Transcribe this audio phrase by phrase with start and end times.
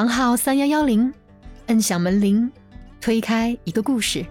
[0.00, 1.12] 房号三幺幺零，
[1.66, 2.50] 摁响门铃，
[3.02, 4.24] 推开一个故事。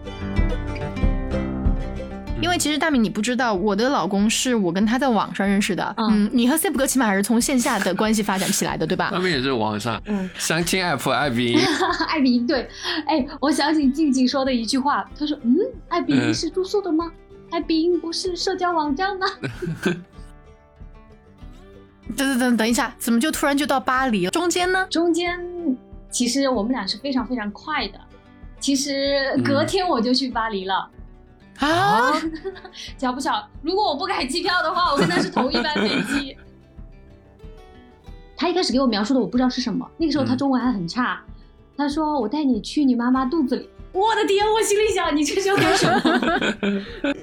[2.41, 5.93] 因为其实大明你不知道，我的老公是我跟他在网上认识的。
[5.97, 9.09] 嗯，你和 Sip 哥起码还是从线下的关系发展起来的，对吧？
[9.13, 11.59] 他们也是网上，嗯，相亲 app 爱彼迎，
[12.09, 12.67] 爱彼迎对。
[13.05, 15.55] 哎，我想起静静说的一句话，他说：“嗯，
[15.89, 17.11] 爱彼迎是住宿的吗？
[17.51, 19.27] 爱彼迎不是社交网站吗？”
[22.17, 24.31] 等等等等一下，怎么就突然就到巴黎了？
[24.31, 24.87] 中间呢？
[24.89, 25.39] 中间
[26.09, 27.99] 其实我们俩是非常非常快的，
[28.59, 30.89] 其实隔天我就去巴黎了。
[31.59, 32.13] 啊，
[32.97, 33.43] 巧不巧？
[33.61, 36.37] 如果我不改机票的话，我跟他是同一班飞机。
[38.35, 41.21] 他一开始给我描述的我不知道是什么，那个时候他中文还很差。
[41.77, 44.45] 他说：“我带你去你妈妈肚子里。”我的天！
[44.45, 47.13] 我心里想，你这是要干什么？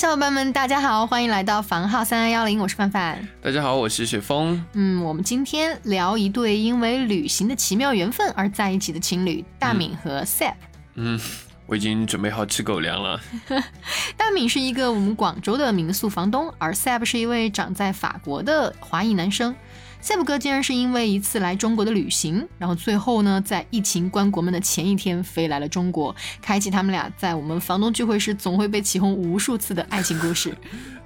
[0.00, 3.28] 小伙伴们，大家好，欢迎来到房号三幺幺零，我是范范。
[3.42, 4.64] 大家好，我是雪峰。
[4.72, 10.54] 嗯，我们今天聊一对因为旅行的奇妙缘分而在一起的情侣，大敏和 Sap。
[10.94, 11.20] 嗯，
[11.66, 13.20] 我已经准备好吃狗粮了。
[14.16, 19.54] 大敏是一个我们广州的民宿房东，而 Sab 是一位长在法国的华裔男生。
[20.02, 30.52] Seb 哥竟然是因为一次来中国的旅行，然后最后呢，在疫情关国门的前一天飞来了中国，开启他们俩在我们房东聚会时总会被起哄无数次的爱情故事。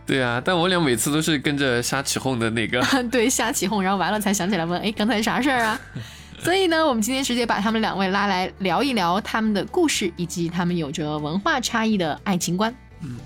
[0.06, 2.80] 对啊，但我俩每次都是跟着瞎起哄的那个。
[3.10, 5.80] 对，瞎起哄，然后完了才想起来问，哎，刚才啥事儿啊？
[6.38, 12.74] 所以呢，我们今天直接把他们两位拉来聊一聊他们的故事，以及他们有着文化差异的爱情观。
[13.00, 13.16] 嗯，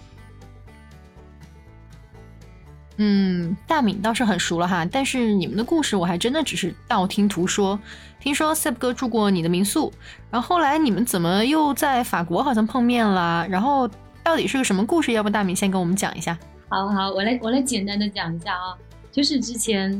[2.98, 7.78] 嗯，大敏倒是很熟了哈，但是你们的故事我还真的只是道听途说。
[8.20, 9.92] 听说 Seb 哥住过你的民宿，
[10.30, 13.46] 然后后来你们怎么又在法国好像碰面了？
[13.48, 13.88] 然后
[14.24, 15.12] 到底是个什么故事？
[15.12, 16.36] 要不大敏先跟我们讲一下？
[16.68, 18.76] 好好，我来我来简单的讲一下啊。
[19.12, 19.92] 就是之前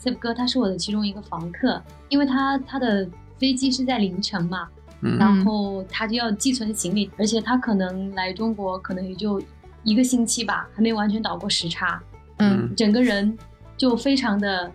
[0.00, 3.06] Sep 哥他是我的其中一个房客，因为他他的
[3.38, 4.68] 飞机是在凌晨嘛，
[5.18, 9.42] 然后他就要寄存行李，而且他可能来中国可能也就
[9.82, 12.00] 一个星期吧，还没完全倒过时差，
[12.38, 13.36] 嗯，整个人
[13.76, 14.70] 就非常的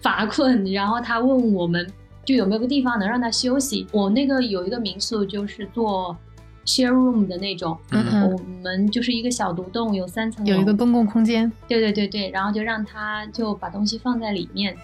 [0.00, 1.86] 乏困，然后他问我们
[2.24, 6.16] 就有没有个地方能让他休息，我那个有一个民宿就是做。
[6.66, 11.52] share room 的那种，我们就是一个小独栋，有三层，有一个公共空间。
[11.68, 14.74] 对对对对，然后就让他就把东西放在里面。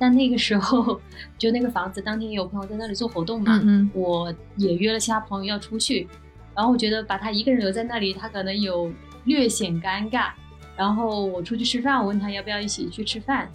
[0.00, 1.00] 但那个时候，
[1.38, 3.62] 就那个房子当天有朋友在那里做活动嘛，
[3.94, 6.08] 我也约了其他朋友要出去，
[6.56, 8.90] 然后我觉得把他一个人留在那里，他可能有
[9.22, 10.30] 略显尴尬。
[10.78, 13.50] 然后我出去吃饭，我问他要不要一起去吃饭，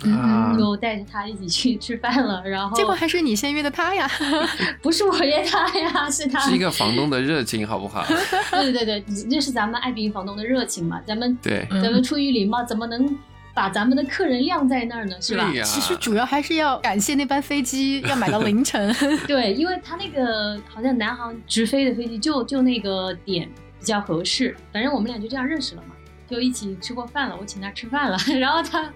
[0.58, 2.44] 就带着他一起去吃饭了。
[2.46, 4.06] 然后结果还是你先约的他呀，
[4.84, 6.38] 不是我约他呀，是他。
[6.42, 8.06] 是一个房东的热情，好不好？
[8.52, 11.00] 对 对对对，这是咱们爱彼迎房东的热情嘛。
[11.08, 13.18] 咱们对，咱们出于礼貌，怎么能
[13.54, 15.16] 把咱们的客人晾在那儿呢？
[15.22, 15.50] 是吧？
[15.64, 18.94] 其实主要还是要感谢那班飞机要买到凌晨。
[19.26, 23.48] 对，因为他那个好像南航直飞的飞机就就那个点
[23.80, 24.54] 比较合适。
[24.74, 25.96] 反正我们俩就这样认识了嘛。
[26.28, 28.92] 就一起吃过饭了，我请他吃饭了， 然后他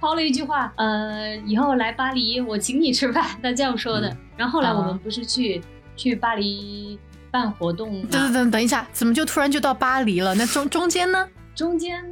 [0.00, 4.16] 抛了一句话，呃，以后来巴黎我请你吃饭，他这样说的。
[4.36, 5.60] 然后后来我们不是去
[5.96, 6.98] 去巴黎
[7.30, 8.00] 办活动？
[8.06, 10.34] 等等等等一下，怎么就突然就到巴黎了？
[10.34, 11.28] 那中中间呢？
[11.54, 12.02] 中间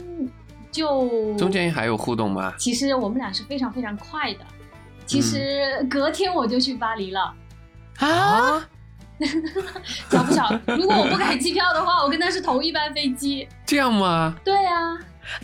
[0.72, 2.52] 就中间还有互动吗？
[2.58, 4.40] 其实我们俩是非常非常快的，
[5.06, 7.32] 其实隔天我就去巴黎了
[7.98, 8.68] 啊。
[10.10, 10.48] 巧不巧？
[10.76, 13.46] 如果我不改机票的话，我跟他是同一班飞机。
[13.64, 14.34] 这样吗？
[14.44, 14.96] 对呀。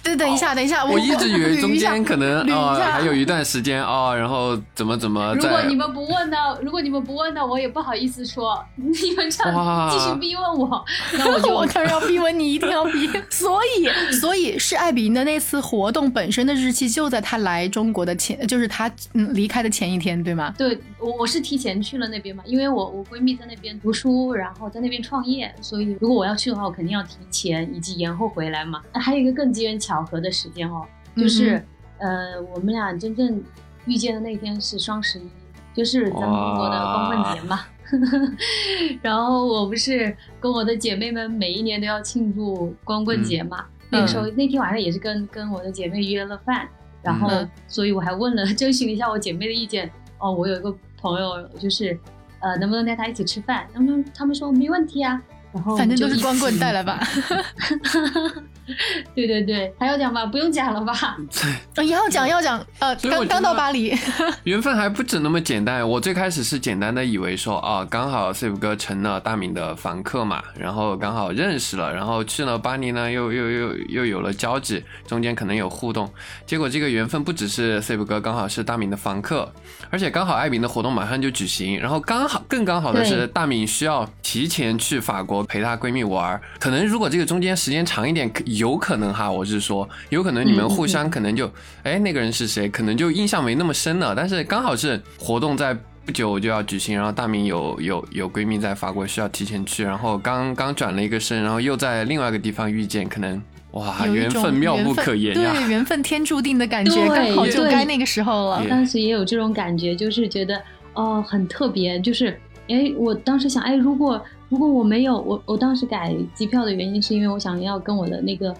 [0.02, 5.34] 对，等一下，等一下，我一直以为中间可能哦还有一段时间哦，然后怎么怎么。
[5.34, 6.36] 如果你们不问呢？
[6.62, 8.62] 如果你们不问呢，我也不好意思说。
[8.76, 10.84] 你们这样继续逼问我，
[11.18, 13.08] 那我就我当然要逼问你，一定要逼。
[13.30, 20.54] 所以，所以是艾比的那次活动本身的日期就在他来中国的前，就是他嗯离开的前一天，对吗？
[20.56, 28.80] 对，我我是提前去了那边嘛，因为我我闺蜜在那边读书，然后在那边创业，所以如果我要去的话，我肯定要提前以及延后回来嘛。
[28.94, 29.80] 还有一个更机缘。
[29.80, 30.86] 巧合的时间哦，
[31.16, 31.64] 就是，
[31.98, 33.42] 呃，我们俩真正
[33.86, 35.28] 遇见的那天是双十一，
[35.74, 37.60] 就是咱们中国的光棍节嘛。
[39.02, 43.64] 然后我不是跟我的姐妹们每一年都要庆祝光棍节嘛？
[43.90, 46.68] 那个时候那天晚上也是跟跟我的姐妹约了饭，
[47.02, 47.28] 然后
[47.66, 49.90] 所以我还问了征询了一下我姐妹的意见。
[50.18, 51.98] 哦，我有一个朋友就是，
[52.40, 53.66] 呃，能不能带她一起吃饭？
[53.74, 55.20] 他们他们说没问题啊。
[55.52, 56.98] 然后反正都是光棍带来吧。
[59.14, 60.24] 对对对，还要讲吧？
[60.26, 60.94] 不用讲了吧？
[61.84, 62.64] 要讲要讲。
[62.78, 63.96] 呃，刚刚到巴黎，
[64.44, 65.86] 缘分还不止那么简单。
[65.88, 76.08] 我最开始是简单的以为说，啊，刚好 Steve 哥成了大明的房客嘛，然后刚好认识了，然后去了巴黎呢，又又又又有了交集，中间可能有互动。
[76.46, 79.52] 结果这个缘分不只是 Steve 哥刚好是大明的房客，
[79.90, 91.50] 而且刚好艾明的活动马上就举行，然后刚好更刚好的是大明需要提前去法国陪她闺蜜玩，可能如果这个中间时间长一点，有可能哈，我是说，有可能你们互相可能就，
[91.82, 94.14] 哎，那个人是谁，可能就印象没那么深了。
[94.14, 103.40] 但是刚好是活动在不久就要举行，然后大明有有有闺蜜在法国需要提前去，然后刚刚转了一个身，然后又在另外一个地方遇见，可能
[103.72, 108.64] 哇，缘分妙不可言呀，对，缘分天注定的感觉，刚好就该那个时候了。
[108.68, 110.60] 当时也有这种感觉，就是觉得
[110.94, 112.38] 哦很特别，就是
[112.68, 114.22] 哎，我当时想，哎，如果。
[114.52, 118.54] 如果我没有我，我当时改机票的原因是因为我想要跟我的那个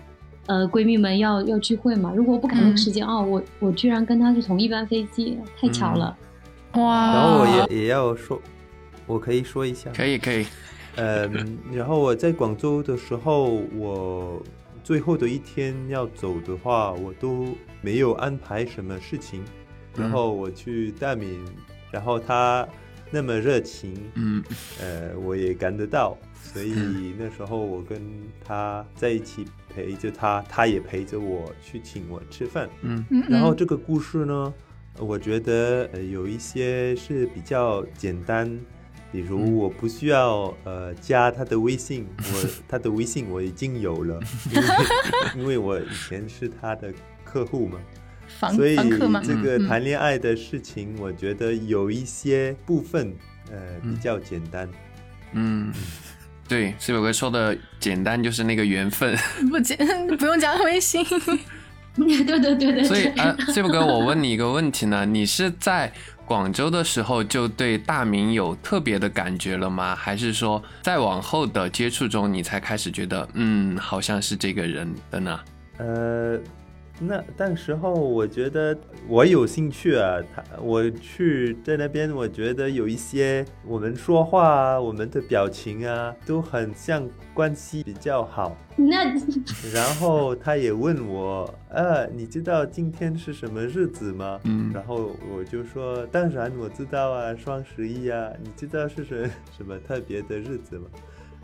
[0.47, 2.15] 呃闺蜜们要要聚会嘛。
[2.17, 6.17] 如果我不改那个时间哦，我我居然跟她是同一班飞机，太巧了，
[6.77, 7.13] 哇！
[7.15, 8.41] 然后我也也要说，
[9.07, 10.47] 我可以说一下，可以可以，
[10.97, 11.29] 呃，
[11.71, 14.43] 然后我在广州的时候，我
[14.83, 17.49] 最后的一天要走的话，我都
[17.83, 19.45] 没有安排什么事情，
[19.95, 21.45] 然后我去大明，
[21.91, 22.67] 然后他。
[23.13, 24.43] 那么热情，嗯，
[24.81, 26.73] 呃，我也感得到，所以
[27.19, 28.01] 那时候我跟
[28.43, 34.55] 他在一起陪着他，他也陪着我去请我吃饭，嗯，然后这个故事呢，
[34.99, 38.59] 我觉得呃有一些是比较简单，
[39.13, 44.19] 比如我不需要呃加他的微信， 我他的微信我已经有了，
[44.51, 44.69] 因为
[45.43, 46.91] 因为我以前是他的
[47.25, 47.79] 客户嘛。
[48.55, 53.15] 所以这个谈恋爱的事情，我觉得有一些部分，
[53.51, 54.69] 呃，比较简单。
[55.33, 55.73] 嗯，
[56.49, 59.17] 对，是有个说的简单，就是那个缘分。
[59.49, 59.77] 不简，
[60.19, 61.05] 不用加微信。
[61.95, 62.85] 对对对对。
[62.85, 65.93] 所以啊， 这哥，我问你一个问题呢，你是在
[66.27, 69.95] 广州的时候就对大明有特别的感觉了吗？
[69.95, 75.41] 还是说再往后的接触中，你才开始觉得，嗯，好像是这个人的呢？
[75.79, 76.41] 呃。
[77.01, 78.77] 那那时候我觉得
[79.09, 88.57] 我有兴趣啊，他我去在那边，我觉得有一些我们说话啊，我们的表情啊，都很像关系比较好。
[88.77, 89.05] 那
[89.75, 94.39] 然后他也问我，呃，你知道今天是什么日子吗？
[94.45, 100.87] 嗯，然后我就说，当然我知道啊，双十一啊，你知道是什 什么特别的日子吗？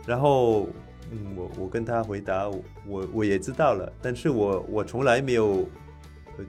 [0.05, 0.67] 然后。
[1.11, 2.47] 嗯，我我跟他回答，
[2.85, 5.67] 我我也知道了，但是我我从来没有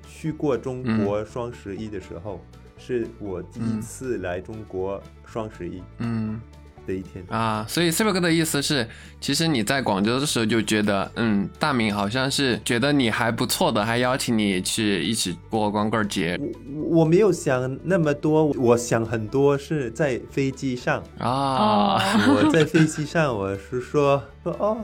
[0.06, 2.40] 去过中国双十一的时候，
[2.76, 5.82] 是我第一次来中国双十一。
[5.98, 6.40] 嗯。
[6.86, 8.86] 这一天啊，所以 Super 哥的意思是，
[9.20, 16.38] 其实你在广州的时候就觉得，嗯，大明好像是觉得你还不错的，还邀请你去一起过光棍节。
[16.68, 21.98] 我我没有想那么多，我想很多是在飞机上啊。
[22.28, 24.78] 我在飞机上，我是说说哦，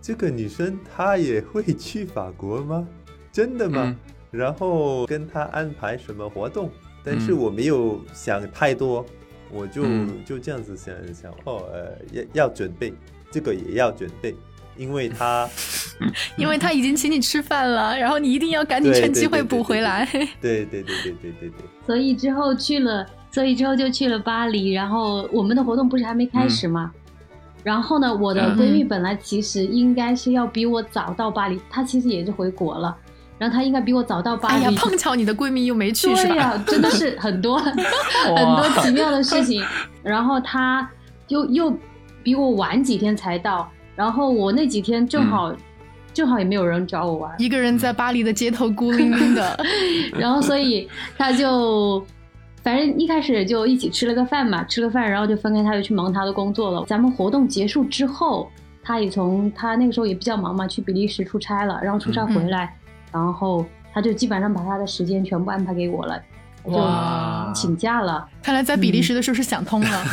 [0.00, 2.86] 这个女生她也会去法国吗？
[3.32, 3.94] 真的吗？
[4.30, 6.70] 然后跟她安排什么活动？
[7.04, 9.04] 但是我没有想太多。
[9.54, 9.84] 我就
[10.24, 12.92] 就这样子想想哦，呃，要要准备
[13.30, 14.34] 这个也要准备，
[14.76, 15.48] 因为他，
[16.36, 20.04] 因为他已经请你吃饭了，然后你一定要赶紧趁机会补回来。
[20.40, 21.52] 对对对对对对对。
[21.86, 26.92] 所以之后去了，所以之后就去了巴黎，然后我们的活动不是还没开始吗？
[27.62, 32.96] 然后呢，我的闺蜜本来其实应该是要比我早到巴黎，她其实也是回国了。
[33.38, 36.56] 然后她应该比我早到巴黎，碰巧你的闺蜜又没去，是吧？
[36.66, 39.62] 真的是 很多很多奇妙的事情。
[40.02, 40.88] 然后她
[41.28, 41.76] 又又
[42.22, 45.54] 比我晚几天才到，然后我那几天正好
[46.12, 49.58] 正好也没有人找我玩，一个人在巴黎的街头孤零零的。
[50.16, 50.88] 然后所以
[51.18, 52.04] 她就
[52.62, 56.84] 反正一开始就一起吃了个饭嘛，吃了饭然后就分开，她就去忙她的工作了。
[56.86, 58.48] 咱们活动结束之后，
[58.82, 62.76] 她也从她那个时候也比较忙嘛，去比利时出差了，然后出差回来。
[63.14, 66.20] 然后他就基本上把他的时间全部安排给我了，
[66.66, 68.28] 就请假了。
[68.42, 70.04] 看来在比利时的时候是想通了。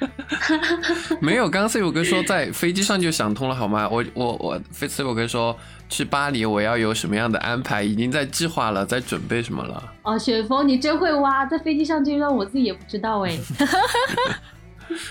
[1.18, 3.88] 没有，刚刚 C 五哥说在飞机上就想通了，好吗？
[3.90, 5.56] 我我我，C 五哥说
[5.88, 9.82] 去巴黎我要有什么样的安排，已经在计划了，在准备什么了。
[10.02, 13.38] 哦，雪峰，你真会挖，在飞机上这段我自己也不知道哎。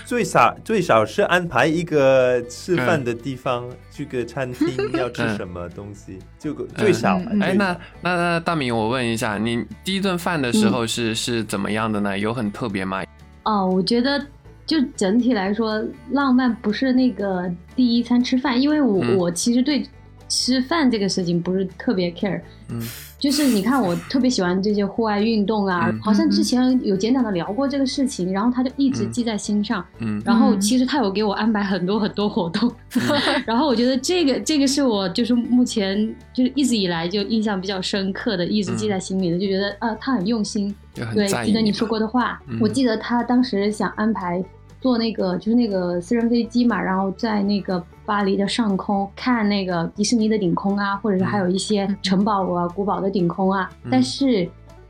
[0.04, 7.20] 最少最少是安排一个吃饭的地方，去个餐厅要吃什么东西，就最少。
[7.40, 12.18] 哎，那那那大明，我问一下，你第一顿饭的时候是是怎么样的呢？
[12.18, 13.04] 有很特别吗？
[13.44, 14.24] 哦，我觉得
[14.66, 19.86] 就整体来说，浪漫不是那个第一餐吃饭，因为我我其实对
[20.28, 22.80] 吃饭这个事情不是特别 care，嗯
[23.18, 29.84] 就是你看我特别喜欢这些户外运动啊，嗯好像之前有简短的聊过这个事情，然后他就一直嗯记在心上。
[29.98, 32.70] 嗯然后嗯其实他有给我安排很多很多活动，
[33.46, 40.74] 然后我觉得这个这个是我就是目前就是一直以来就印象比较深刻的，一直记在心里的，就觉得啊他很用心。
[41.14, 44.42] 对，记得你说过的话，嗯我记得他当时想安排
[44.80, 54.48] 坐那个就是那个私人飞机嘛，然后在那个巴黎的上空看那个迪士尼的顶空啊，或者是还有一些嗯城堡啊、古堡的顶空啊，嗯但是。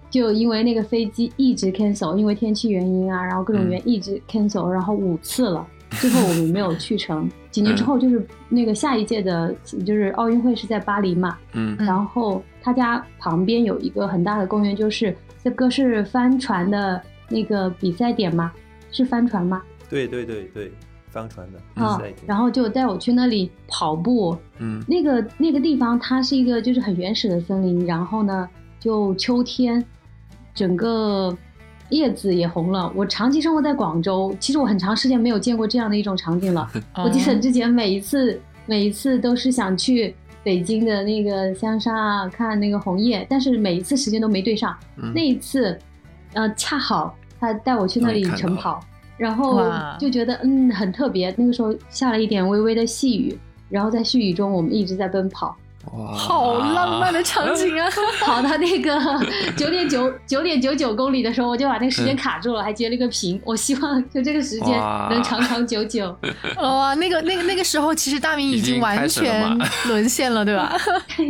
[0.08, 5.66] 就因为那个飞机一直 cancel，因为天气原因啊，然后各种原因一直 cancel，、然后五次了，
[6.00, 7.28] 最后我们没有去成。
[7.50, 9.52] 几年之后就是那个下一届的，
[9.84, 18.52] 就是奥运会是在巴黎嘛，嗯嗯然后他家旁边有一个很大的公园，就是这个是帆船的那个比赛点吗？
[18.92, 19.60] 是帆船吗？
[19.88, 20.72] 对对对对，
[21.08, 24.36] 帆船的比啊然后就带我去那里跑步。
[24.58, 28.48] 嗯那个那个地方它是一个就是很原始的森林，然后呢，
[28.80, 29.84] 就秋天，
[30.54, 31.36] 整个
[31.90, 32.92] 叶子也红了。
[32.94, 36.68] 我长期生活在广州，其实我很长时间没有见过这样的一种场景了。
[37.04, 44.76] 我记得之前每一次每一次都是想去北京的那个香山啊看那个红叶，但是每一次时间都没对上。
[44.96, 45.78] 嗯那一次，
[46.32, 48.80] 呃，恰好他带我去那里晨跑，
[49.16, 49.62] 然后
[49.98, 51.34] 就觉得嗯很特别。
[51.36, 55.56] 那个时候下了一点微微的细雨，然后在细雨中我们一直在奔跑，
[55.92, 57.88] 哇，好浪漫的场景啊！
[58.20, 58.98] 跑到 那个
[59.56, 63.40] 九点九九点九九公里的时候，我就把那个时间嗯卡住了，还截了一个屏。
[63.44, 64.78] 我希望就这个时间
[65.10, 66.14] 能长长久久。
[66.58, 70.76] 哇，那个那个那个时候，其实大明已经经完全 沦陷了，对吧？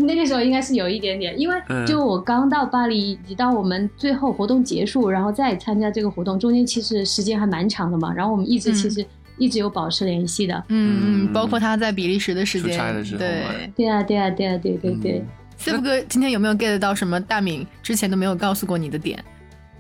[0.07, 8.13] 那个时候应该是有一点点，因为嗯就我刚到巴黎，以及到我们最后活动结束，然后再参加这个活动，中间其实时间还蛮长的嘛。
[8.13, 9.05] 然后我们一直嗯其实
[9.39, 10.55] 一直有保持联系的。
[10.69, 13.71] 嗯嗯，嗯包括他在比利时的时间，出差的时候对。
[13.77, 15.19] 对啊，对啊，对啊，对对对。
[15.19, 15.27] 嗯
[15.59, 19.25] Steve 哥今天有没有 get 到什么大敏之前都没有告诉过你的点？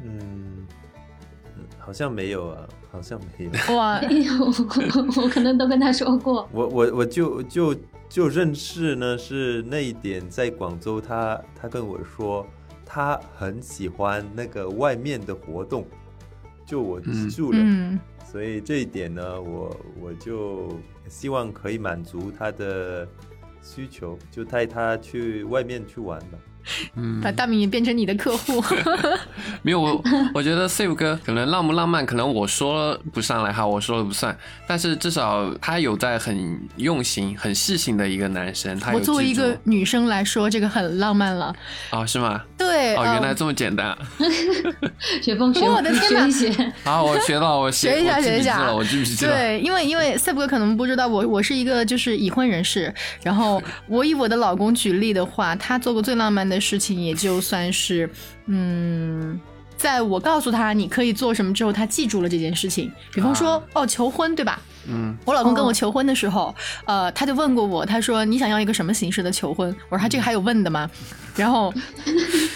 [0.02, 0.66] 嗯，
[1.54, 3.76] 嗯好像没有啊，好像没有。
[3.76, 4.00] 哇，
[4.40, 7.76] 我 我可能都跟他说过，我我我就就
[8.08, 12.46] 就认识呢，是那一点在广州他，他跟我说
[12.86, 15.84] 他很喜欢那个外面的活动，
[16.64, 20.78] 就我记住了，嗯所以这一点呢，我我就
[21.08, 23.08] 希望可以满足他的
[23.62, 26.38] 需求，就带他去外面去玩吧。
[26.96, 28.62] 嗯把大明也变成你的客户。
[29.62, 30.02] 没有我，
[30.34, 34.36] 我觉得 Save 哥可能浪不浪漫，可能我说不上来哈，我说了不算。
[34.66, 38.78] 但是至少他有在很用心、很细心的一个男生。
[38.78, 41.54] 他我作为一个女生来说，这个很浪漫了。
[41.90, 42.42] 哦，是吗？
[42.58, 43.96] 对，哦，呃原来这么简单。
[45.22, 46.72] 雪峰学我的天哪学一学。
[46.84, 49.32] 好，我学到，我写学一下学一下我记笔记了。
[49.32, 52.92] 对，因为因为 Save 哥可能不知道，我我是一个就是已婚人士，
[53.22, 58.08] 然后我以我的老公举例的话，他做过最浪漫的事情，也就算是
[58.46, 59.38] 嗯。
[59.78, 62.90] 在我告诉他你可以做什么之后，他记住了这件事情。
[63.12, 64.58] 比方说，哦，求婚，对吧？
[64.88, 66.54] 嗯我老公跟我哦求婚的时候，
[66.86, 69.68] 呃，他就问过我，他说你想要一个什么形式的求婚？
[69.90, 70.90] 我说他这个还有问的吗？
[71.36, 71.74] 然后，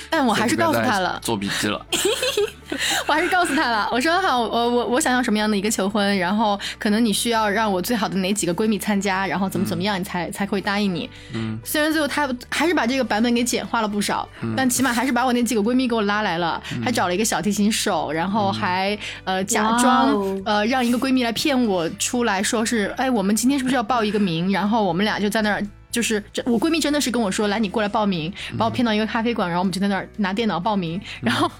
[0.08, 1.84] 但我还是告诉他了，做笔记了。
[3.06, 11.08] 我还是告诉他了，我说好，我我我想要什么样的一个求婚，然后可能你需要让我最好的哪几个闺蜜参加，然后怎么怎么样，你才才会答应你。
[11.34, 24.52] 嗯虽然最后他还是把这个版本给简化了不少，但起码还是把我那几个闺蜜给我拉来了，还找了一个小提琴手，然后还呃假装、哦呃让一个闺蜜来骗我出来说是，哎，我们今天是不是要报一个名？
[24.52, 25.62] 然后我们俩就在那儿。
[25.90, 31.50] 就是这我闺蜜真的是跟我说，来你过来报名，把我骗到一个咖啡馆，然后我们就在那儿拿电脑报名，然后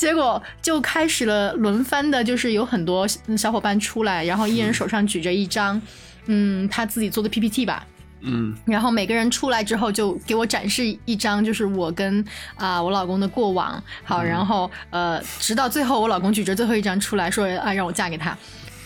[0.00, 5.78] 结果就开始了轮番的，就是有很多小伙伴出来，然后一人手上举着一张，
[6.24, 7.86] 嗯，他自己做的 PPT 吧。
[8.22, 12.24] 嗯然后每个人出来之后就给我展示一张，就是我跟
[12.56, 13.82] 啊、我老公的过往。
[14.02, 18.34] 好，然后呃，直到最后我老公举着最后一张出来说啊，让我嫁给他。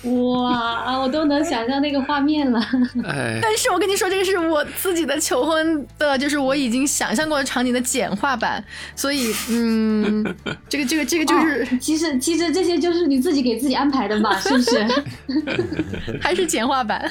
[0.05, 2.61] 哇，我都能想象那个画面了。
[3.05, 8.63] 哎，但是我跟你说，这个是我自己的求婚的，就是我已经想象过的场景的简化版，
[8.95, 10.25] 所以嗯，
[10.69, 14.87] 这个这个这个就是、哦其实其实这些就是你自己给自己安排的嘛，是不是？
[16.21, 17.05] 还是简化版，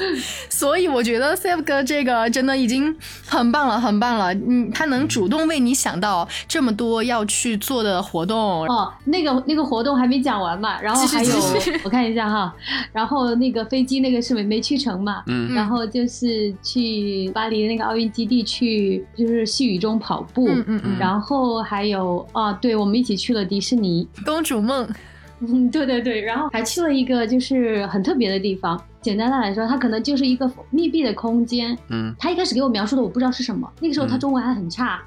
[0.49, 2.95] 所以我觉得 Save 哥这个真的已经
[3.27, 4.33] 很棒了，很棒了。
[4.33, 11.35] 嗯，他能主动为你想到这么多要去做的活动，哦，那个那个活动还没讲完嘛，然后 还有
[11.83, 12.53] 我看一下哈，
[12.91, 24.87] 然后那个飞机那个是没没去成嘛，嗯然后就是去巴黎的那个奥运基地去，就是细雨中跑步，嗯嗯嗯，然后还有啊，对我们一起去了迪士尼，公主梦，
[25.39, 28.81] 嗯， 对对对，然后还去了一个就是很特别的地方。
[29.01, 31.77] 简单的来说，它可能就是一个密闭的空间。
[31.89, 35.01] 嗯他一开始给我描述的我不知道是什么，那个时候他嗯中文还很差。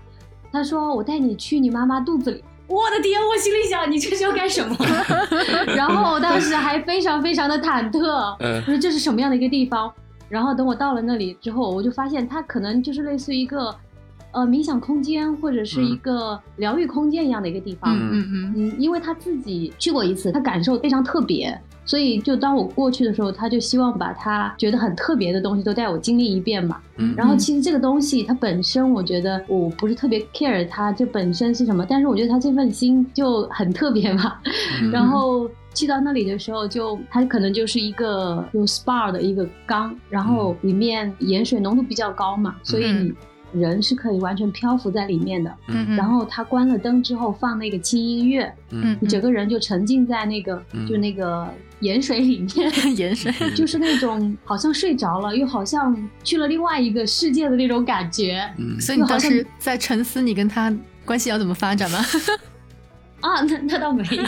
[0.52, 2.45] 他说我带你去你妈妈肚子里。
[2.68, 3.20] 我的天！
[3.20, 4.76] 我心里想，你这是要干什么？
[5.76, 9.92] 然后我当时还非常非常的忐忑，嗯我说这是什么样的一个地方？
[10.28, 13.73] 然后等我到了那里之后，我就发现它可能就是类似于一个
[14.32, 17.94] 呃冥想空间或者是一个疗愈空间一样的一个地方。
[17.96, 26.78] 嗯嗯嗯嗯，因为他自己去过一次，他感受非常特别，所以就当我过去的时候，他就希望把他觉得很特别的东西都带我经历一遍嘛。
[26.98, 34.34] 嗯然后其实这个东西它本身，我觉得我不是特别 care 它这本身是什么，但是我觉得他这份心就很特别嘛。
[34.82, 43.14] 嗯 然后去到那里的时候就，它可能就是一个有 SPA 的一个缸，然后里面盐水浓度比较高嘛，所以
[43.58, 45.52] 人是可以完全漂浮在里面的。
[45.68, 51.48] 嗯，然后他关了灯之后放那个轻音乐，嗯你整个人就沉浸在那个、嗯就那个
[51.80, 52.70] 盐水里面。
[52.96, 61.98] 盐水， 就是那种好像睡着了，又好像去了另外一个世界的那种感觉嗯所以你当时在沉思你跟他关系要怎么发展吗？
[63.20, 63.40] 啊！
[63.48, 64.22] 那那倒没有，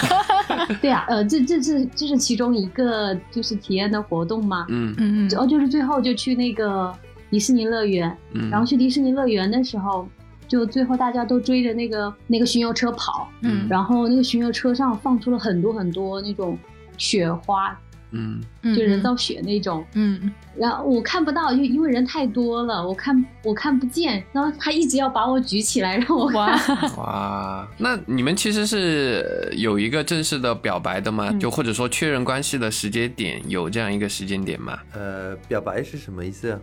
[0.81, 4.67] 对啊，呃，这这是这是其中一个就是体验的活动嘛。
[4.71, 6.93] 嗯嗯嗯然后就是最后就去那个
[7.31, 10.09] 迪士尼乐园，嗯，然后去迪士尼乐园的时候，
[10.47, 16.59] 就最后大家都追着那个那个巡游车跑，嗯然后那个巡游车上放出了很多很多那种
[16.97, 17.79] 雪花，
[18.13, 19.85] 嗯嗯，就人造雪那种。
[19.95, 24.25] 嗯然后我看不到，就因为人太多了，我看我看不见。
[24.33, 26.77] 然后他一直要把我举起来让我嗯，哇，看。
[26.97, 31.29] 哇，那你们其实是有一个正式的表白的吗？
[31.31, 34.81] 嗯就或者说确认关系的时间点有这样一个时间点吗？
[34.95, 36.59] 呃，表白是什么意思啊？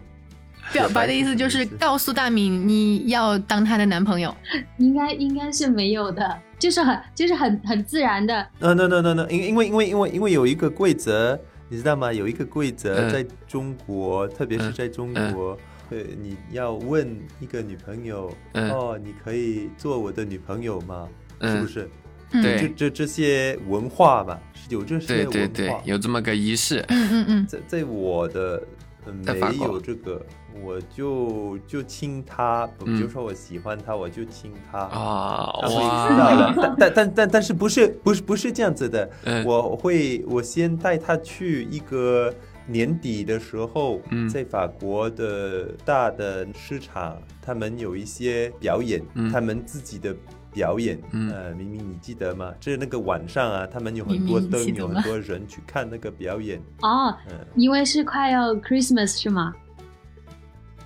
[0.74, 4.36] 表白的意思就是告诉大敏你要当她的男朋友。
[4.78, 8.48] 应该应该是没有的，就是很就是很很自然的。
[8.60, 12.12] 呃 no no no no，因因为因为因为因为有一个规则，你知道吗？
[12.12, 15.58] 有一个规则嗯在中国，特别是嗯在中国，
[15.92, 21.08] 呃，你要问一个女朋友，嗯哦，你可以做我的女朋友吗？
[21.40, 21.90] 嗯是不是？
[22.32, 25.32] 嗯对这这这些文化吧，是有这些对文化。
[25.32, 26.84] 对对，有这么个仪式。
[26.90, 28.68] 嗯嗯嗯在在我的、呃、
[29.14, 30.22] 没有这个，
[30.64, 33.02] 我就就亲他，比嗯。
[33.02, 34.80] 如说我喜欢他，我就亲他。
[34.80, 39.46] 啊他会知道哇了，，但但但但但是不是不是不是这样子的，嗯。
[39.46, 42.34] 我会我先带他去一个
[42.68, 44.28] 年底的时候，嗯。
[44.30, 49.32] 在法国的大的市场，他们有一些表演，嗯。
[49.32, 50.16] 他们自己的
[50.56, 52.54] 表演，嗯呃，明明你记得吗？
[52.62, 59.54] 就是那个晚上啊，他们有很多灯，有很多人去看那个表演，哦，嗯、因为是快要 Christmas 是吗？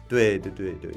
[0.08, 0.92] 对对对对。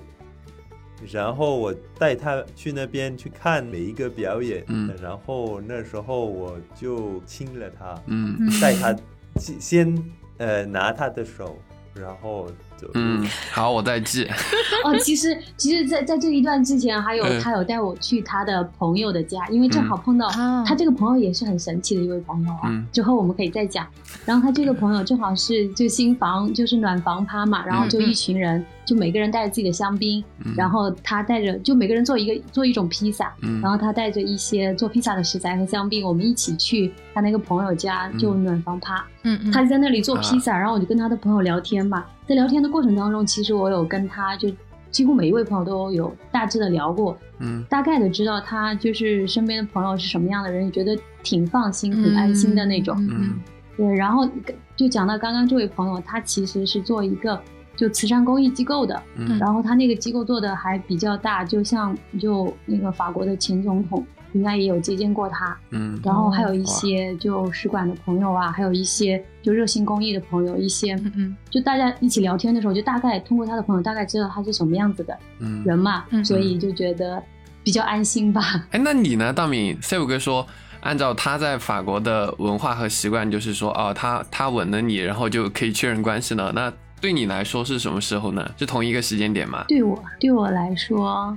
[1.10, 8.96] 然后我带他去那边去看每一个表演，嗯然后那时候我就亲了他，嗯嗯带他
[9.36, 10.04] 先先
[10.38, 11.58] 呃拿他的手，
[11.92, 12.48] 然后
[12.94, 14.26] 嗯，好，我再记。
[14.84, 22.62] 哦，其实其实在，在这一段之前，还有嗯他有带我去他的朋友的家，因为正好碰到啊他这个朋友也是很神奇的一位朋友啊。
[22.64, 23.86] 嗯之后我们可以再讲。
[24.24, 39.04] 然后他这个朋友正好是就新房就是暖房趴嘛，然后就一群人，就每个人带着自己的香槟，嗯然后他带着就每个人做一个做一种披萨，嗯然后他带着一些做披萨的食材和香槟，我们一起去他那个朋友家就暖房趴。
[39.24, 42.04] 嗯嗯，他在那里做披萨，然后我就跟他的朋友聊天嘛。
[42.32, 44.50] 在聊天的过程当中，其实我有跟他就
[44.90, 52.96] 几乎每一位朋友都有大致的聊过，嗯大概的知道他就是身边的朋友是什么样的人，也觉得挺放心、挺安心的那种。
[52.98, 53.40] 嗯嗯
[53.76, 54.26] 对，然后
[54.74, 57.38] 就讲到刚刚这位朋友，他其实是做一个
[57.76, 77.22] 就慈善公益机构的，嗯然后他那个机构做的还比较大，就像就那个法国的前总统应该也有接见过他，嗯然后还有一些就使馆的朋友啊，还有一些就热心公益的朋友，一些嗯嗯就大家一起聊天的时候，就大概通过他的朋友大概知道他是什么样子的嗯人嘛，嗯所以就觉得
[77.62, 78.66] 比较安心吧。
[78.70, 80.46] 哎，那你呢，大敏？C 五哥说，
[80.80, 86.50] 按照他在法国的文化和习惯，就是说，哦，他他吻了你，然后就可以确认关系了。
[86.52, 88.48] 那对你来说是什么时候呢？
[88.58, 89.64] 是同一个时间点吗？
[89.68, 91.36] 对我对我来说，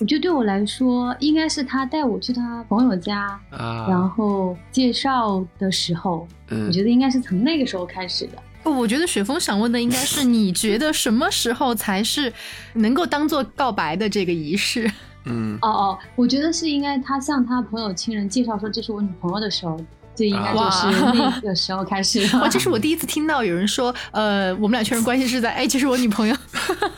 [0.00, 8.32] 我觉得对我来说，应该是他带我去他朋友家，啊，然后介绍的时候，嗯我觉得应该是从那个时候开始的。
[8.62, 12.32] 不，我觉得雪峰想问的应该是，你觉得什么时候才是
[12.72, 14.90] 能够当做告白的这个仪式？
[15.26, 19.78] 嗯哦哦，我觉得是应该他向他朋友亲人介绍说这是我女朋友的时候，
[20.14, 22.38] 这应该就是哇那个时候开始的。
[22.38, 26.36] 哇， 这是我第一次听到有人说，呃，我们俩确认关系是在，哎，这是我女朋友。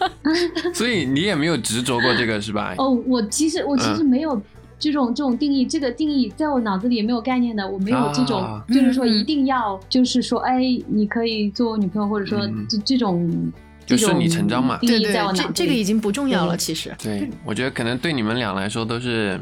[0.74, 2.74] 所以你也没有执着过这个是吧？
[2.78, 4.40] 哦，我其实我其实没有
[4.78, 13.52] 这种这种定义，这个定义在我脑子里也没有概念的，我没有这种，啊就是说一定要，就是说，哎，你可以做我女朋友，或者说嗯这这种
[13.86, 16.94] 这种就顺理成章嘛定义对对在我脑子里这这个已经不重要了，其实。
[17.02, 19.40] 对，我觉得可能对你们俩来说都是，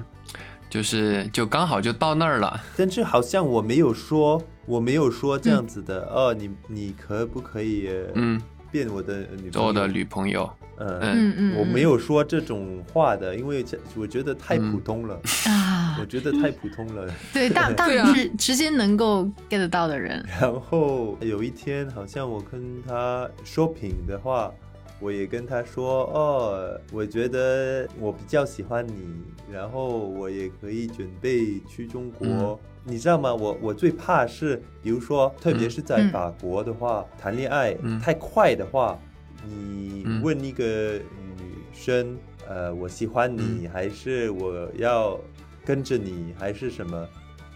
[0.74, 2.60] 就是就刚好就到那儿了。
[2.76, 9.50] 但是好像我没有说，我没有说这样子的、哦，你你可不可以呃嗯，变我的女朋友？
[9.52, 10.50] 做我的女朋友。
[10.76, 15.14] 嗯嗯嗯嗯，我没有说这种话的，因为这我觉得太普通了，
[15.46, 17.08] 啊我，觉得太普通了。
[17.32, 20.26] 对，大大对啊明是直接能够 get 得到的人。
[20.40, 24.52] 然后有一天，好像我跟他 shopping 的话，
[25.00, 28.92] 我也跟他说，哦，我觉得我比较喜欢你，
[29.52, 32.26] 然后我也可以准备去中国。
[32.28, 33.34] 嗯你知道吗？
[33.34, 38.98] 我我最怕是，比如说，特别是在嗯法国的话，谈恋爱、嗯太快的话，
[39.42, 40.92] 你嗯问一个
[41.38, 42.14] 女生，
[42.46, 45.18] 呃，我喜欢你，还是我要
[45.64, 47.08] 跟着你，还是什么，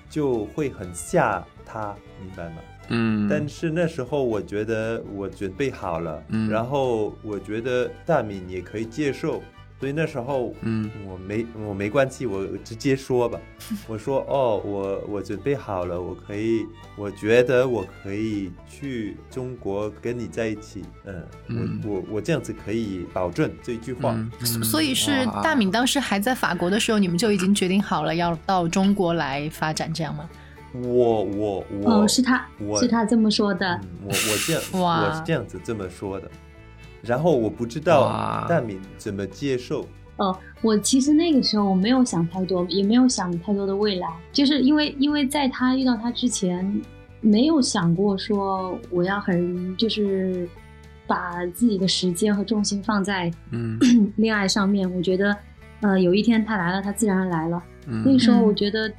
[0.08, 2.56] 就会很吓他，明白吗？
[2.90, 9.42] 嗯，但是那时候我觉得我准备好了，嗯然后我觉得大敏也可以接受，
[9.78, 10.90] 所以那时候嗯。
[11.06, 13.38] 我没我没关系，我直接说吧，
[13.86, 21.80] 我说哦，我我准备好了，我可以，我觉得我可以去中国跟你在一起，嗯，嗯。
[21.84, 24.30] 我我我这样子可以保证这一句话，嗯。
[24.44, 30.28] 所所以是大敏当时还在法国的时候，你们就已经决定好了要到中国来发展，这样吗？
[30.74, 33.66] 我我我，哦，是他我是他这么说的。
[33.82, 35.06] 嗯，，我我这样哇。
[35.08, 36.30] 我是这样子这么说的，
[37.02, 39.86] 然后我不知道大敏怎么接受。
[40.16, 46.82] 哦，我其实那个时候我没有想太多，也没有想太多的未来，就是因为因为在他遇到他之前，
[47.20, 50.48] 没有想过说我要很就是
[51.06, 53.78] 把自己的时间和重心放在嗯
[54.16, 54.92] 恋爱上面。
[54.92, 55.36] 我觉得，
[55.82, 57.62] 呃，有一天他来了，他自然而然来了。
[57.86, 58.92] 嗯那个时候嗯我觉得，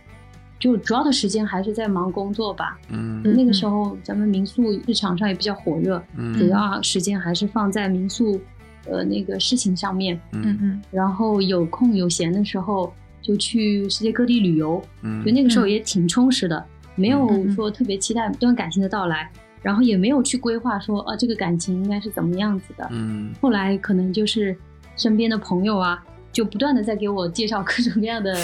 [0.60, 2.78] 就主要的时间还是在忙工作吧。
[2.90, 3.24] 嗯。
[3.24, 6.38] 那个时候咱们民宿市场上也比较火热，嗯。
[6.38, 8.40] 主要时间还是放在民宿
[8.86, 10.20] 呃那个事情上面。
[10.34, 10.42] 嗯。
[10.44, 10.82] 嗯嗯。
[10.92, 15.24] 然后有空有闲的时候就去世界各地旅游，嗯。
[15.24, 16.64] 就那个时候也挺充实的，
[16.96, 22.86] 没有说特别期待这段感情的到来，然后也没有去规划说啊这个感情应该是怎么样子的。
[22.92, 23.32] 嗯。
[23.40, 24.58] 后来可能就是
[24.98, 28.36] 身边的朋友啊，就不断的在给我介绍各种各样的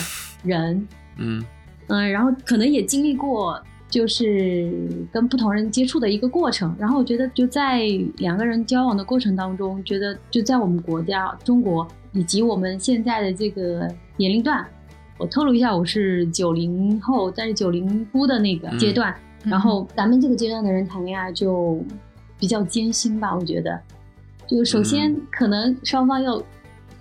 [0.43, 1.43] 人，嗯
[1.87, 4.71] 嗯，然后可能也经历过就是
[5.11, 7.85] 跟不同人接触的一个过程，然后我觉得就在
[8.17, 14.65] 两个人交往的过程当中，觉得就在我们国家中国以及我们现在的这个年龄段，
[15.17, 21.79] 我透露一下，我是九零后，但是九零初的那个阶段，嗯然后咱们这个阶段的人谈恋爱就
[22.39, 23.79] 比较艰辛吧，我觉得，
[24.47, 26.41] 就首先嗯可能双方要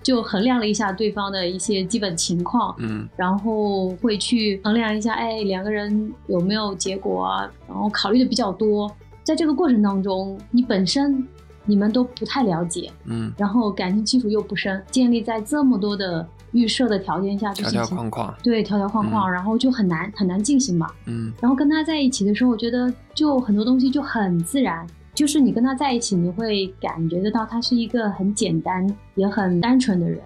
[0.04, 7.50] 就衡量了一下对方的一些基本情况，嗯然后会去衡量一下，哎，两个人有没有结果啊？
[7.66, 8.88] 然后考虑的比较多。
[9.24, 11.26] 在这个过程当中，你本身
[11.64, 20.90] 你们都不太了解，嗯，然后感情基础又不深，建立在这么多的预设的条件下去条进行，条框框，对条条框框，然后就很难很难进行嘛。
[21.06, 30.20] 嗯然后跟他在一起的时候，我觉得就很多东西就很自然，就是你跟他在一起，你会感觉得到他是一个很简单也很单纯的人。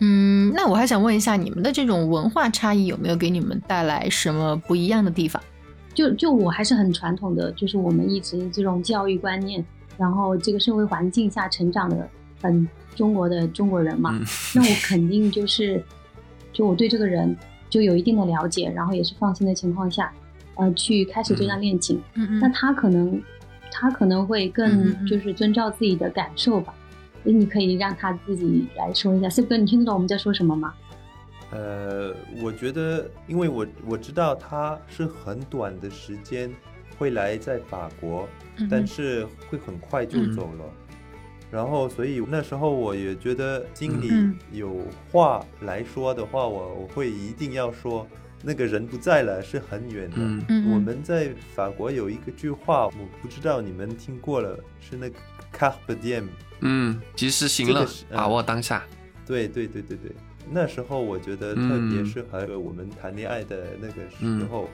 [0.00, 5.42] 嗯，那我还想问一下，你们的这种文化差异有没有给你们带来什么不一样的地方？
[5.94, 9.64] 就就我还是很传统的，就是我们一直这种教育观念，
[9.96, 12.06] 然后这个社会环境下成长的
[12.42, 15.82] 很中国的中国人嘛，嗯那我肯定就是，
[16.52, 17.34] 就我对这个人
[17.70, 20.12] 就有一定的了解，然后也是放心的情况下，
[20.56, 21.98] 呃，去开始这段恋情。
[22.12, 23.18] 嗯那他可能
[23.78, 26.74] 他可能会更嗯就是遵照自己的感受吧。
[27.22, 30.72] 所以你可以让他自己来说一下，C 哥，你听得懂我们在说什么吗？
[31.50, 36.50] 呃，我觉得，因为我我知道他是很短的时间
[36.98, 40.64] 会来在法国，嗯但是会很快就走了。
[41.50, 44.76] 然后，所以那时候我也觉得心里嗯有
[45.10, 48.06] 话来说的话，我我会一定要说。
[48.46, 50.16] 那个人不在了，是很远的。
[50.18, 55.16] 嗯嗯我们在法国有一个句话，我不知道你们听过了，是那个
[55.52, 56.22] carpe diem。
[56.60, 58.84] 嗯，及时行乐这个是，把握当下。
[59.26, 60.12] 对对对对对，
[60.48, 64.68] 那时候我觉得特别适合我们谈恋爱的那个时候。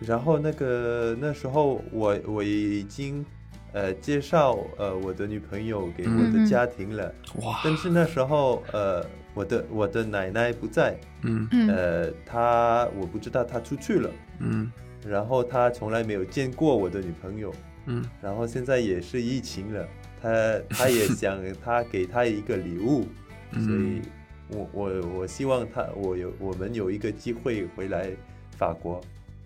[0.00, 3.24] 然后那个那时候我我已经
[3.72, 9.04] 呃介绍呃我的女朋友给我的家庭了，哇，但是那时候呃
[9.38, 11.46] 我的我的奶奶不在，嗯。
[11.52, 11.68] 嗯。
[11.68, 14.70] 呃她我不知道她出去了，嗯。
[15.06, 17.54] 然后她从来没有见过我的女朋友，
[17.86, 18.04] 嗯。
[18.20, 19.88] 然后现在也是疫情了，
[20.20, 20.28] 她
[20.70, 23.06] 她也想她给她一个礼物，
[23.54, 24.02] 所以嗯
[24.48, 28.10] 我我我希望她我有我们有一个机会回来
[28.56, 29.00] 法国，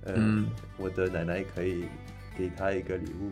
[0.04, 0.48] 呃、嗯。
[0.78, 1.84] 我的奶奶可以
[2.38, 3.30] 给她一个礼物。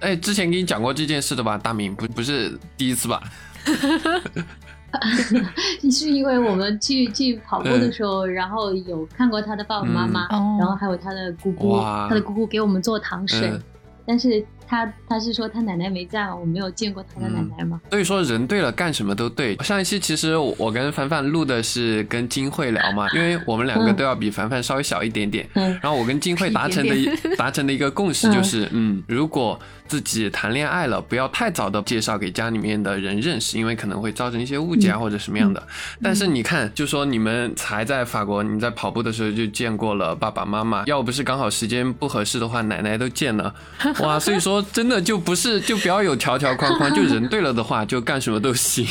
[0.00, 1.94] 哎，之前跟你讲过这件事的吧，大明？
[1.94, 3.22] 不不是第一次吧？
[5.90, 10.28] 是因为我们去去跑步的时候，然后有看过他的爸爸妈妈，
[10.58, 13.62] 然后还有他的姑姑，他的姑姑给我们做糖水，嗯。
[14.08, 17.80] 但是他他是说他奶奶没在，我没有见过他的奶奶嘛。
[17.90, 19.56] 所以说人对了，干什么都对。
[19.56, 25.48] 上一期其实我跟凡凡录的是跟金慧聊嘛，因为我们两个都要比凡凡稍微小一点点。
[25.54, 25.70] 嗯。
[25.82, 35.62] 然后我跟金慧达成的一达成的一个共识就是， 嗯，如果自己谈恋爱了，不要太早的介绍给家里面的人认识，因为可能会造成一些误解啊或者什么样的。
[36.02, 43.54] 但是你看，就说你们才在法国，你在跑步的时候就见过了爸爸妈妈，要不是刚好时间不合适的话，奶奶都见了，
[44.02, 44.18] 哇！
[44.18, 48.86] 所以说真的就不是就不要有条条框框，就人对了的话，就干什么都行。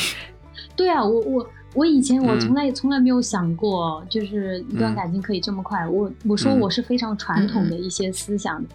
[0.74, 5.86] 对啊，我我我以前我嗯从来、从来没有想过，就是一段嗯感情可以这么快。
[5.86, 8.68] 我我说嗯我是非常传统的一些思想的，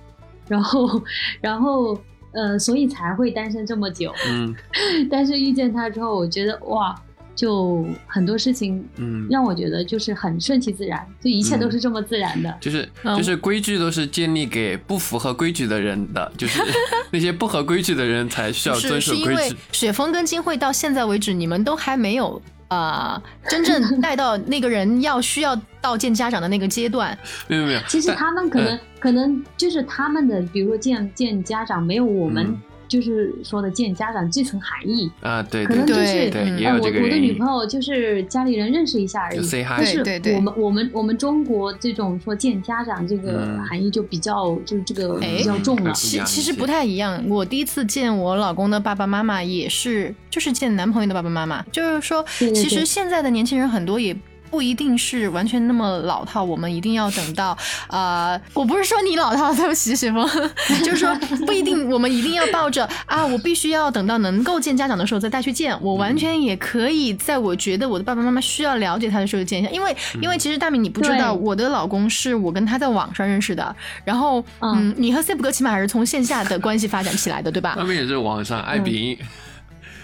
[0.47, 1.03] 然后
[1.39, 1.99] 然后
[2.33, 4.13] 呃，所以才会单身这么久。
[4.27, 4.55] 嗯
[5.09, 6.95] 但是遇见他之后，我觉得哇，
[7.35, 9.27] 就很多事情嗯。
[9.29, 12.57] 让我觉得就是很顺其自然，就一切都是这么自然的。
[12.59, 16.61] 就是嗯就是规矩都是建立给不符合规矩的人的，就是
[17.11, 19.57] 那些不合规矩的人才需要遵守是因为规矩。
[19.71, 27.17] 雪峰跟金慧到现在为止，你们都还没有啊、真正 带到那个人要需要到见家长的那个阶段。
[27.49, 35.09] 没有没有，其实他们可能、嗯可能就是他们的，比如说见见家长，没有我们嗯就是说的见家长这层含义。
[35.21, 37.15] 啊，对可对对能就是对，嗯呃，我我的。
[37.17, 47.23] 女朋友就是家里人认识一下而已就 say hi 但是对对对我们我们我们中国这种说见家长这个嗯含义就比较就是这个哎比较重了其其实不太一样。
[47.27, 51.63] 我第一次见我老公的爸爸妈妈也是，就是见男朋友的爸爸妈妈。
[51.71, 54.15] 就是说，对对对其实现在的年轻人很多也。
[54.51, 60.27] 不一定是完全那么老套，我们一定要等到，呃，我不是说你老套，对不起，雪峰，
[60.83, 61.15] 就是说
[61.47, 65.75] 不一定，我们一定要抱着啊，我必须要等到能够见家长的时候再带去见。
[65.81, 74.81] 我完全也可以在我觉得我的爸爸妈妈需要了解他的时候见一下，因为因为其实大明你不知道，我的老公是我跟他在网上认识的，然后嗯。
[74.81, 77.75] 嗯，你和 Sip 哥起码还是从线下的关系发展起来的，对吧？
[77.77, 77.83] 他？
[77.83, 78.83] 们也是网上爱嗯。
[78.83, 79.17] 彼迎，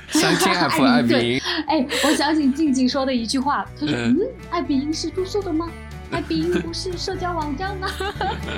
[0.09, 5.69] 相亲 app 爱彼迎，哎，我想起静静说的一句话，她说：“嗯嗯，爱彼迎是住宿的吗？
[6.11, 7.89] 爱彼迎不是社交网站吗？”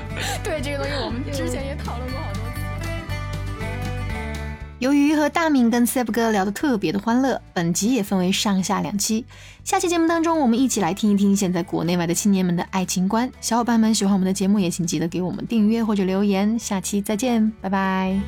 [0.43, 2.49] 对这个东西，我们之前也讨论过好多次。
[4.77, 9.25] 由于和大明跟 Seb 哥聊得特别的欢乐，本集也分为上下两期。
[9.65, 13.29] 下期节目当中，我们一起来听一听现在国内外的青年们的爱情观。
[13.41, 16.57] 小伙伴们喜欢我们的节目，也请记得给我们订阅或者留言。
[16.57, 18.19] 下期再见，拜拜。